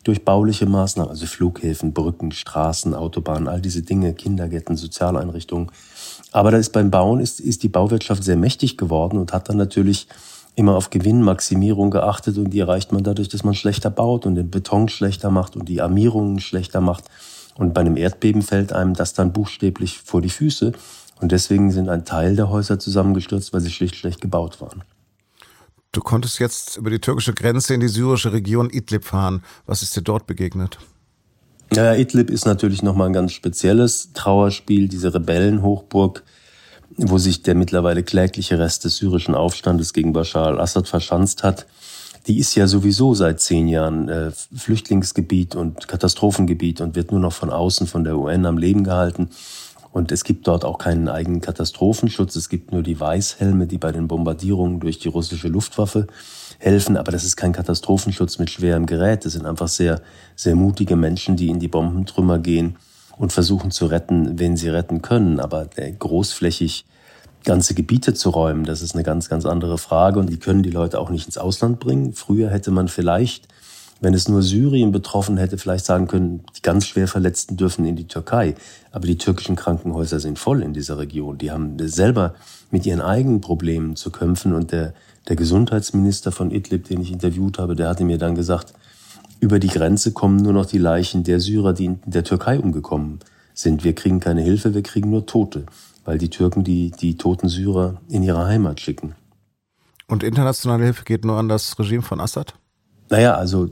durch 0.04 0.24
bauliche 0.24 0.66
Maßnahmen, 0.66 1.10
also 1.10 1.26
Flughäfen, 1.26 1.94
Brücken, 1.94 2.32
Straßen, 2.32 2.94
Autobahnen, 2.94 3.50
all 3.50 3.60
diese 3.60 3.82
Dinge, 3.82 4.14
Kindergärten, 4.14 4.78
Sozialeinrichtungen. 4.78 5.72
Aber 6.32 6.52
da 6.52 6.58
ist 6.58 6.74
beim 6.74 6.92
Bauen 6.92 7.20
ist, 7.20 7.40
ist 7.40 7.64
die 7.64 7.70
Bauwirtschaft 7.70 8.24
sehr 8.24 8.38
mächtig 8.38 8.78
geworden 8.78 9.18
und 9.18 9.34
hat 9.34 9.50
dann 9.50 9.58
natürlich 9.58 10.08
immer 10.56 10.76
auf 10.76 10.90
Gewinnmaximierung 10.90 11.90
geachtet 11.90 12.38
und 12.38 12.50
die 12.52 12.60
erreicht 12.60 12.92
man 12.92 13.04
dadurch, 13.04 13.30
dass 13.30 13.44
man 13.44 13.56
schlechter 13.56 13.90
baut 13.90 14.26
und 14.26 14.36
den 14.36 14.52
Beton 14.52 14.90
schlechter 14.90 15.32
macht 15.32 15.56
und 15.56 15.70
die 15.70 15.82
Armierungen 15.82 16.40
schlechter 16.40 16.82
macht. 16.82 17.06
Und 17.56 17.74
bei 17.74 17.82
einem 17.82 17.98
Erdbeben 17.98 18.42
fällt 18.42 18.74
einem 18.74 18.94
das 18.94 19.14
dann 19.14 19.34
buchstäblich 19.34 20.00
vor 20.00 20.22
die 20.22 20.30
Füße. 20.30 20.74
Und 21.20 21.32
deswegen 21.32 21.72
sind 21.72 21.90
ein 21.90 22.06
Teil 22.06 22.36
der 22.36 22.50
Häuser 22.50 22.80
zusammengestürzt, 22.80 23.52
weil 23.54 23.62
sie 23.62 23.72
schlicht 23.72 23.96
schlecht 23.96 24.22
gebaut 24.22 24.62
waren. 24.62 24.84
Du 25.92 26.02
konntest 26.02 26.40
jetzt 26.40 26.78
über 26.78 26.90
die 26.90 27.00
türkische 27.00 27.34
Grenze 27.34 27.74
in 27.74 27.80
die 27.80 27.88
syrische 27.88 28.32
Region 28.32 28.70
Idlib 28.70 29.04
fahren. 29.06 29.44
Was 29.66 29.82
ist 29.82 29.96
dir 29.98 30.04
dort 30.04 30.28
begegnet? 30.28 30.78
Ja, 31.76 31.94
Idlib 31.94 32.32
ist 32.32 32.46
natürlich 32.46 32.82
nochmal 32.82 33.08
ein 33.08 33.14
ganz 33.14 33.32
spezielles 33.32 34.12
Trauerspiel, 34.14 34.88
diese 34.88 35.14
Rebellenhochburg, 35.14 36.24
wo 36.98 37.18
sich 37.20 37.44
der 37.44 37.54
mittlerweile 37.54 38.04
klägliche 38.04 38.58
Rest 38.58 38.86
des 38.86 38.98
syrischen 38.98 39.36
Aufstandes 39.36 39.94
gegen 39.94 40.12
Bashar 40.12 40.48
al-Assad 40.48 40.88
verschanzt 40.88 41.44
hat. 41.44 41.68
Die 42.28 42.40
ist 42.40 42.56
ja 42.56 42.68
sowieso 42.68 43.14
seit 43.14 43.40
zehn 43.40 43.68
Jahren 43.68 44.10
äh, 44.10 44.32
Flüchtlingsgebiet 44.56 45.56
und 45.56 45.88
Katastrophengebiet 45.88 46.82
und 46.82 46.96
wird 46.96 47.12
nur 47.12 47.22
noch 47.22 47.34
von 47.34 47.50
außen 47.50 47.88
von 47.88 48.04
der 48.04 48.18
UN 48.18 48.46
am 48.46 48.58
Leben 48.58 48.84
gehalten. 48.84 49.30
Und 50.00 50.14
es 50.14 50.24
gibt 50.24 50.48
dort 50.48 50.64
auch 50.64 50.78
keinen 50.78 51.10
eigenen 51.10 51.42
Katastrophenschutz. 51.42 52.38
Es 52.38 52.48
gibt 52.48 52.72
nur 52.72 52.84
die 52.84 52.98
Weißhelme, 52.98 53.68
die 53.68 53.78
bei 53.78 53.92
den 53.92 54.08
Bombardierungen 54.08 54.80
durch 54.80 54.98
die 54.98 55.10
russische 55.10 55.50
Luftwaffe 55.50 56.08
helfen. 56.58 56.96
Aber 56.96 57.12
das 57.12 57.26
ist 57.26 57.36
kein 57.36 57.52
Katastrophenschutz 57.52 58.40
mit 58.40 58.50
schwerem 58.50 58.86
Gerät. 58.86 59.26
Das 59.26 59.34
sind 59.34 59.46
einfach 59.46 59.68
sehr, 59.68 60.02
sehr 60.38 60.56
mutige 60.56 60.96
Menschen, 60.96 61.36
die 61.36 61.50
in 61.50 61.60
die 61.60 61.68
Bombentrümmer 61.68 62.40
gehen 62.40 62.78
und 63.18 63.34
versuchen 63.34 63.72
zu 63.72 63.88
retten, 63.88 64.40
wen 64.40 64.56
sie 64.56 64.70
retten 64.70 65.02
können. 65.02 65.42
Aber 65.42 65.68
großflächig 65.68 66.86
ganze 67.44 67.74
Gebiete 67.74 68.14
zu 68.14 68.30
räumen, 68.30 68.64
das 68.64 68.82
ist 68.82 68.96
eine 68.96 69.04
ganz, 69.04 69.28
ganz 69.28 69.46
andere 69.46 69.78
Frage. 69.78 70.22
Und 70.22 70.30
die 70.30 70.40
können 70.40 70.64
die 70.64 70.72
Leute 70.72 70.98
auch 70.98 71.10
nicht 71.10 71.26
ins 71.26 71.38
Ausland 71.38 71.82
bringen. 71.82 72.14
Früher 72.14 72.50
hätte 72.50 72.72
man 72.72 72.88
vielleicht 72.88 73.50
wenn 74.02 74.14
es 74.14 74.30
nur 74.30 74.42
Syrien 74.42 74.92
betroffen 74.92 75.38
hätte, 75.38 75.58
vielleicht 75.58 75.86
sagen 75.86 76.08
können, 76.08 76.44
die 76.58 76.62
ganz 76.62 76.88
schwer 76.88 77.08
Verletzten 77.08 77.58
dürfen 77.58 77.86
in 77.86 77.96
die 77.96 78.08
Türkei. 78.08 78.56
Aber 78.92 79.06
die 79.06 79.18
türkischen 79.18 79.56
Krankenhäuser 79.56 80.20
sind 80.20 80.40
voll 80.40 80.62
in 80.62 80.74
dieser 80.74 80.98
Region. 80.98 81.38
Die 81.38 81.52
haben 81.52 81.78
selber 81.88 82.36
mit 82.72 82.86
ihren 82.86 83.02
eigenen 83.02 83.42
Problemen 83.42 83.96
zu 83.96 84.12
kämpfen. 84.12 84.54
Und 84.54 84.72
der, 84.72 84.94
der 85.28 85.36
Gesundheitsminister 85.36 86.32
von 86.32 86.52
Idlib, 86.52 86.88
den 86.88 87.02
ich 87.02 87.12
interviewt 87.12 87.60
habe, 87.60 87.76
der 87.76 87.90
hatte 87.90 88.06
mir 88.06 88.18
dann 88.18 88.36
gesagt, 88.36 88.74
über 89.42 89.60
die 89.60 89.68
Grenze 89.68 90.12
kommen 90.12 90.38
nur 90.38 90.54
noch 90.54 90.66
die 90.66 90.78
Leichen 90.78 91.24
der 91.24 91.40
Syrer, 91.40 91.74
die 91.74 91.86
in 91.86 92.00
der 92.06 92.24
Türkei 92.24 92.60
umgekommen 92.60 93.20
sind. 93.54 93.84
Wir 93.84 93.94
kriegen 93.94 94.20
keine 94.20 94.42
Hilfe, 94.42 94.74
wir 94.74 94.84
kriegen 94.84 95.10
nur 95.10 95.26
Tote, 95.26 95.66
weil 96.06 96.18
die 96.18 96.30
Türken 96.30 96.64
die, 96.64 96.92
die 96.92 97.16
toten 97.16 97.48
Syrer 97.48 98.02
in 98.10 98.24
ihre 98.24 98.46
Heimat 98.46 98.80
schicken. 98.80 99.16
Und 100.08 100.24
internationale 100.24 100.84
Hilfe 100.86 101.06
geht 101.06 101.24
nur 101.24 101.38
an 101.38 101.48
das 101.48 101.78
Regime 101.78 102.02
von 102.02 102.20
Assad? 102.20 102.59
Naja, 103.10 103.36
also 103.36 103.70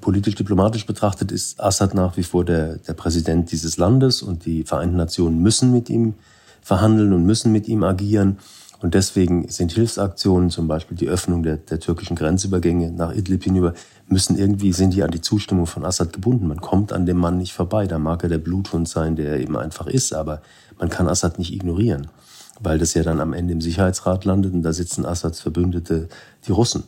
politisch-diplomatisch 0.00 0.86
betrachtet 0.86 1.30
ist 1.30 1.60
Assad 1.60 1.94
nach 1.94 2.16
wie 2.16 2.24
vor 2.24 2.44
der, 2.44 2.76
der 2.78 2.94
Präsident 2.94 3.52
dieses 3.52 3.76
Landes 3.76 4.22
und 4.22 4.44
die 4.46 4.64
Vereinten 4.64 4.96
Nationen 4.96 5.40
müssen 5.40 5.72
mit 5.72 5.88
ihm 5.88 6.14
verhandeln 6.60 7.12
und 7.12 7.24
müssen 7.24 7.52
mit 7.52 7.68
ihm 7.68 7.82
agieren. 7.84 8.38
Und 8.80 8.94
deswegen 8.94 9.48
sind 9.48 9.70
Hilfsaktionen, 9.72 10.50
zum 10.50 10.66
Beispiel 10.66 10.96
die 10.96 11.08
Öffnung 11.08 11.44
der, 11.44 11.56
der 11.56 11.78
türkischen 11.78 12.16
Grenzübergänge 12.16 12.90
nach 12.90 13.14
Idlib 13.14 13.44
hinüber, 13.44 13.74
müssen 14.08 14.36
irgendwie, 14.36 14.72
sind 14.72 14.92
die 14.94 15.04
an 15.04 15.12
die 15.12 15.20
Zustimmung 15.20 15.66
von 15.66 15.84
Assad 15.84 16.12
gebunden. 16.12 16.48
Man 16.48 16.60
kommt 16.60 16.92
an 16.92 17.06
dem 17.06 17.18
Mann 17.18 17.38
nicht 17.38 17.52
vorbei. 17.52 17.86
Da 17.86 18.00
mag 18.00 18.24
er 18.24 18.28
der 18.28 18.38
Bluthund 18.38 18.88
sein, 18.88 19.14
der 19.14 19.30
er 19.30 19.40
eben 19.40 19.56
einfach 19.56 19.86
ist, 19.86 20.12
aber 20.12 20.42
man 20.80 20.88
kann 20.88 21.08
Assad 21.08 21.38
nicht 21.38 21.52
ignorieren, 21.52 22.08
weil 22.58 22.78
das 22.78 22.94
ja 22.94 23.04
dann 23.04 23.20
am 23.20 23.34
Ende 23.34 23.52
im 23.52 23.60
Sicherheitsrat 23.60 24.24
landet 24.24 24.52
und 24.52 24.62
da 24.62 24.72
sitzen 24.72 25.06
Assads 25.06 25.40
Verbündete, 25.40 26.08
die 26.48 26.52
Russen. 26.52 26.82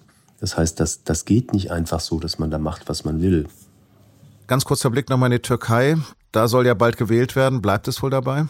Das 0.45 0.59
heißt, 0.59 0.79
das, 0.79 1.05
das 1.05 1.25
geht 1.25 1.55
nicht 1.55 1.71
einfach 1.71 2.01
so, 2.01 2.21
dass 2.21 2.39
man 2.39 2.51
da 2.51 2.59
macht, 2.59 2.87
was 2.87 3.07
man 3.07 3.23
will. 3.23 3.47
Ganz 4.47 4.67
kurzer 4.67 4.91
Blick 4.91 5.09
nochmal 5.09 5.33
in 5.33 5.39
die 5.39 5.43
Türkei. 5.43 5.97
Da 6.33 6.49
soll 6.49 6.67
ja 6.67 6.75
bald 6.75 6.99
gewählt 6.99 7.35
werden. 7.35 7.63
Bleibt 7.63 7.89
es 7.89 8.03
wohl 8.03 8.11
dabei? 8.11 8.45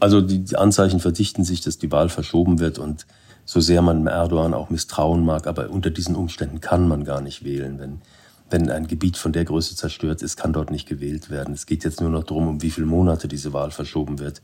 Also 0.00 0.20
die 0.20 0.54
Anzeichen 0.54 1.00
verdichten 1.00 1.44
sich, 1.44 1.62
dass 1.62 1.78
die 1.78 1.90
Wahl 1.90 2.10
verschoben 2.10 2.58
wird 2.58 2.78
und 2.78 3.06
so 3.46 3.58
sehr 3.60 3.80
man 3.80 4.06
Erdogan 4.06 4.52
auch 4.52 4.68
misstrauen 4.68 5.24
mag, 5.24 5.46
aber 5.46 5.70
unter 5.70 5.88
diesen 5.88 6.14
Umständen 6.14 6.60
kann 6.60 6.86
man 6.86 7.04
gar 7.04 7.22
nicht 7.22 7.42
wählen. 7.42 7.78
Wenn, 7.78 8.02
wenn 8.50 8.70
ein 8.70 8.86
Gebiet 8.86 9.16
von 9.16 9.32
der 9.32 9.46
Größe 9.46 9.74
zerstört 9.74 10.20
ist, 10.20 10.36
kann 10.36 10.52
dort 10.52 10.70
nicht 10.70 10.86
gewählt 10.86 11.30
werden. 11.30 11.54
Es 11.54 11.64
geht 11.64 11.84
jetzt 11.84 12.02
nur 12.02 12.10
noch 12.10 12.24
darum, 12.24 12.48
um 12.48 12.60
wie 12.60 12.70
viele 12.70 12.86
Monate 12.86 13.28
diese 13.28 13.54
Wahl 13.54 13.70
verschoben 13.70 14.18
wird. 14.18 14.42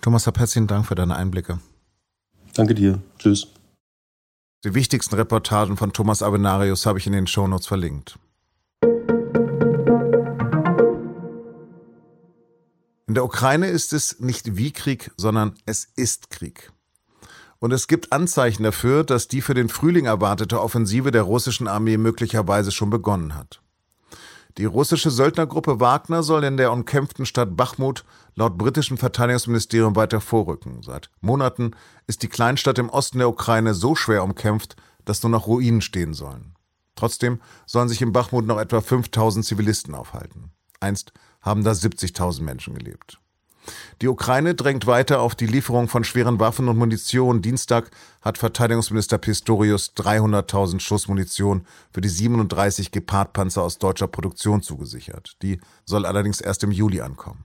Thomas, 0.00 0.26
herzlichen 0.26 0.66
Dank 0.66 0.86
für 0.86 0.96
deine 0.96 1.14
Einblicke. 1.14 1.60
Danke 2.52 2.74
dir. 2.74 2.98
Tschüss. 3.16 3.46
Die 4.64 4.72
wichtigsten 4.72 5.14
Reportagen 5.16 5.76
von 5.76 5.92
Thomas 5.92 6.22
Avenarius 6.22 6.86
habe 6.86 6.98
ich 6.98 7.06
in 7.06 7.12
den 7.12 7.26
Shownotes 7.26 7.66
verlinkt. 7.66 8.18
In 13.06 13.12
der 13.12 13.26
Ukraine 13.26 13.66
ist 13.66 13.92
es 13.92 14.20
nicht 14.20 14.56
wie 14.56 14.72
Krieg, 14.72 15.10
sondern 15.18 15.52
es 15.66 15.86
ist 15.96 16.30
Krieg. 16.30 16.72
Und 17.58 17.72
es 17.72 17.88
gibt 17.88 18.10
Anzeichen 18.12 18.62
dafür, 18.62 19.04
dass 19.04 19.28
die 19.28 19.42
für 19.42 19.52
den 19.52 19.68
Frühling 19.68 20.06
erwartete 20.06 20.58
Offensive 20.58 21.10
der 21.10 21.22
russischen 21.22 21.68
Armee 21.68 21.98
möglicherweise 21.98 22.72
schon 22.72 22.88
begonnen 22.88 23.34
hat. 23.34 23.60
Die 24.56 24.66
russische 24.66 25.10
Söldnergruppe 25.10 25.80
Wagner 25.80 26.22
soll 26.22 26.44
in 26.44 26.56
der 26.56 26.70
umkämpften 26.70 27.26
Stadt 27.26 27.56
Bachmut 27.56 28.04
laut 28.36 28.56
britischem 28.56 28.96
Verteidigungsministerium 28.96 29.96
weiter 29.96 30.20
vorrücken. 30.20 30.80
Seit 30.82 31.10
Monaten 31.20 31.72
ist 32.06 32.22
die 32.22 32.28
Kleinstadt 32.28 32.78
im 32.78 32.88
Osten 32.88 33.18
der 33.18 33.28
Ukraine 33.28 33.74
so 33.74 33.96
schwer 33.96 34.22
umkämpft, 34.22 34.76
dass 35.04 35.22
nur 35.22 35.30
noch 35.30 35.48
Ruinen 35.48 35.80
stehen 35.80 36.14
sollen. 36.14 36.54
Trotzdem 36.94 37.40
sollen 37.66 37.88
sich 37.88 38.00
in 38.00 38.12
Bachmut 38.12 38.46
noch 38.46 38.60
etwa 38.60 38.80
5000 38.80 39.44
Zivilisten 39.44 39.94
aufhalten. 39.94 40.52
Einst 40.78 41.12
haben 41.42 41.64
da 41.64 41.72
70.000 41.72 42.42
Menschen 42.42 42.74
gelebt. 42.74 43.18
Die 44.02 44.08
Ukraine 44.08 44.54
drängt 44.54 44.86
weiter 44.86 45.20
auf 45.20 45.34
die 45.34 45.46
Lieferung 45.46 45.88
von 45.88 46.04
schweren 46.04 46.40
Waffen 46.40 46.68
und 46.68 46.76
Munition. 46.76 47.42
Dienstag 47.42 47.90
hat 48.22 48.38
Verteidigungsminister 48.38 49.18
Pistorius 49.18 49.92
300.000 49.96 50.80
Schuss 50.80 51.08
Munition 51.08 51.66
für 51.92 52.00
die 52.00 52.08
37 52.08 52.90
Gepard-Panzer 52.90 53.62
aus 53.62 53.78
deutscher 53.78 54.08
Produktion 54.08 54.62
zugesichert. 54.62 55.36
Die 55.42 55.60
soll 55.84 56.06
allerdings 56.06 56.40
erst 56.40 56.64
im 56.64 56.72
Juli 56.72 57.00
ankommen. 57.00 57.44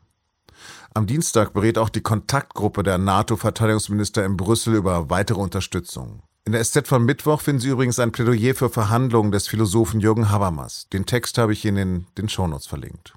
Am 0.93 1.05
Dienstag 1.07 1.53
berät 1.53 1.77
auch 1.77 1.89
die 1.89 2.01
Kontaktgruppe 2.01 2.83
der 2.83 2.97
NATO-Verteidigungsminister 2.97 4.25
in 4.25 4.37
Brüssel 4.37 4.75
über 4.75 5.09
weitere 5.09 5.39
Unterstützung. 5.39 6.23
In 6.45 6.53
der 6.53 6.63
SZ 6.63 6.87
von 6.87 7.05
Mittwoch 7.05 7.41
finden 7.41 7.61
Sie 7.61 7.69
übrigens 7.69 7.99
ein 7.99 8.11
Plädoyer 8.11 8.55
für 8.55 8.69
Verhandlungen 8.69 9.31
des 9.31 9.47
Philosophen 9.47 9.99
Jürgen 9.99 10.31
Habermas. 10.31 10.87
Den 10.91 11.05
Text 11.05 11.37
habe 11.37 11.53
ich 11.53 11.63
Ihnen 11.63 11.77
in 11.77 12.05
den 12.17 12.29
Shownotes 12.29 12.65
verlinkt. 12.65 13.13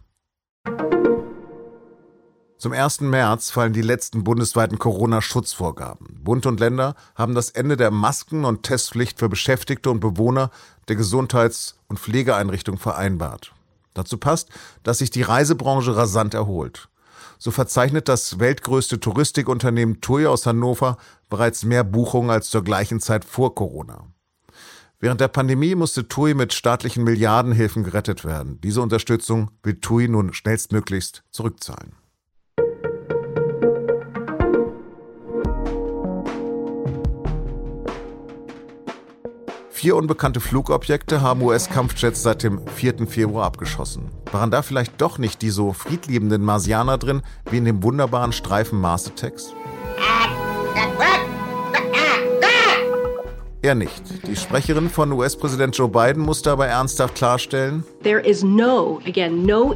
Zum 2.62 2.70
1. 2.70 3.00
März 3.00 3.50
fallen 3.50 3.72
die 3.72 3.82
letzten 3.82 4.22
bundesweiten 4.22 4.78
Corona-Schutzvorgaben. 4.78 6.20
Bund 6.22 6.46
und 6.46 6.60
Länder 6.60 6.94
haben 7.16 7.34
das 7.34 7.50
Ende 7.50 7.76
der 7.76 7.90
Masken- 7.90 8.44
und 8.44 8.62
Testpflicht 8.62 9.18
für 9.18 9.28
Beschäftigte 9.28 9.90
und 9.90 9.98
Bewohner 9.98 10.52
der 10.86 10.94
Gesundheits- 10.94 11.74
und 11.88 11.98
Pflegeeinrichtung 11.98 12.78
vereinbart. 12.78 13.52
Dazu 13.94 14.16
passt, 14.16 14.50
dass 14.84 14.98
sich 14.98 15.10
die 15.10 15.22
Reisebranche 15.22 15.96
rasant 15.96 16.34
erholt. 16.34 16.88
So 17.36 17.50
verzeichnet 17.50 18.08
das 18.08 18.38
weltgrößte 18.38 19.00
Touristikunternehmen 19.00 20.00
TUI 20.00 20.28
aus 20.28 20.46
Hannover 20.46 20.98
bereits 21.28 21.64
mehr 21.64 21.82
Buchungen 21.82 22.30
als 22.30 22.48
zur 22.48 22.62
gleichen 22.62 23.00
Zeit 23.00 23.24
vor 23.24 23.56
Corona. 23.56 24.06
Während 25.00 25.20
der 25.20 25.26
Pandemie 25.26 25.74
musste 25.74 26.06
TUI 26.06 26.34
mit 26.34 26.52
staatlichen 26.52 27.02
Milliardenhilfen 27.02 27.82
gerettet 27.82 28.24
werden. 28.24 28.60
Diese 28.60 28.82
Unterstützung 28.82 29.50
will 29.64 29.80
TUI 29.80 30.06
nun 30.06 30.32
schnellstmöglichst 30.32 31.24
zurückzahlen. 31.32 31.96
Vier 39.82 39.96
unbekannte 39.96 40.38
Flugobjekte 40.38 41.22
haben 41.22 41.42
US-Kampfjets 41.42 42.22
seit 42.22 42.44
dem 42.44 42.64
4. 42.68 43.04
Februar 43.08 43.46
abgeschossen. 43.46 44.12
Waren 44.30 44.52
da 44.52 44.62
vielleicht 44.62 45.00
doch 45.00 45.18
nicht 45.18 45.42
die 45.42 45.50
so 45.50 45.72
friedliebenden 45.72 46.44
Marsianer 46.44 46.98
drin, 46.98 47.22
wie 47.50 47.56
in 47.56 47.64
dem 47.64 47.82
wunderbaren 47.82 48.30
Streifen 48.30 48.80
Mars 48.80 49.08
Attacks? 49.08 49.56
Er 53.64 53.76
nicht. 53.76 54.26
Die 54.26 54.34
Sprecherin 54.34 54.90
von 54.90 55.12
US-Präsident 55.12 55.76
Joe 55.76 55.88
Biden 55.88 56.20
musste 56.20 56.50
aber 56.50 56.66
ernsthaft 56.66 57.14
klarstellen, 57.14 57.84
no, 58.42 59.00
again, 59.06 59.46
no 59.46 59.72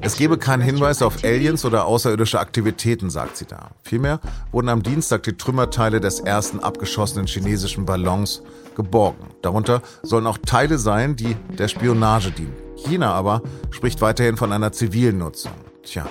es 0.00 0.16
gebe 0.16 0.36
keinen 0.36 0.62
Hinweis 0.62 1.00
auf 1.00 1.22
Aliens 1.22 1.64
oder 1.64 1.86
außerirdische 1.86 2.40
Aktivitäten, 2.40 3.08
sagt 3.08 3.36
sie 3.36 3.46
da. 3.46 3.70
Vielmehr 3.84 4.20
wurden 4.50 4.68
am 4.68 4.82
Dienstag 4.82 5.22
die 5.22 5.36
Trümmerteile 5.36 6.00
des 6.00 6.18
ersten 6.18 6.58
abgeschossenen 6.58 7.28
chinesischen 7.28 7.86
Ballons 7.86 8.42
geborgen. 8.74 9.28
Darunter 9.42 9.80
sollen 10.02 10.26
auch 10.26 10.38
Teile 10.38 10.78
sein, 10.78 11.14
die 11.14 11.36
der 11.56 11.68
Spionage 11.68 12.32
dienen. 12.32 12.54
China 12.76 13.12
aber 13.12 13.42
spricht 13.70 14.00
weiterhin 14.00 14.36
von 14.36 14.52
einer 14.52 14.72
zivilen 14.72 15.18
Nutzung. 15.18 15.52
Tja, 15.84 16.08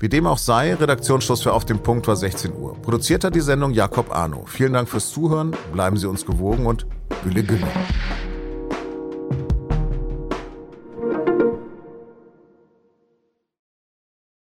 wie 0.00 0.08
dem 0.08 0.26
auch 0.26 0.38
sei, 0.38 0.74
Redaktionsschluss 0.74 1.42
für 1.42 1.52
Auf 1.52 1.64
dem 1.64 1.78
Punkt 1.78 2.06
war 2.08 2.16
16 2.16 2.52
Uhr. 2.54 2.74
Produziert 2.82 3.24
hat 3.24 3.34
die 3.34 3.40
Sendung 3.40 3.72
Jakob 3.72 4.14
Arno. 4.14 4.44
Vielen 4.46 4.72
Dank 4.72 4.88
fürs 4.88 5.10
Zuhören, 5.10 5.56
bleiben 5.72 5.96
Sie 5.96 6.08
uns 6.08 6.26
gewogen 6.26 6.66
und 6.66 6.86
Gülle 7.22 7.42
Gülle. 7.42 7.66